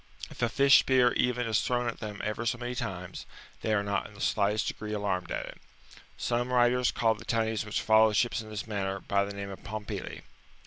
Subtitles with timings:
[0.31, 3.27] If a fish spear even is thrown at them ever so many times,
[3.61, 5.61] they are not in the slightest degree alarmed at it.
[6.17, 9.59] Some Avriters call the tunnies which follow ships in this manner, by the name of
[9.61, 10.23] ''pompili."